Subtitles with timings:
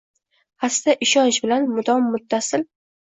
[0.63, 2.67] Xasta ishonch bilan mudom-muttasil